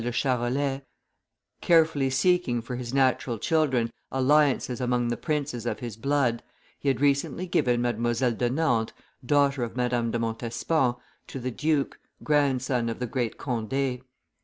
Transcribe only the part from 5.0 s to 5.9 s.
the princes of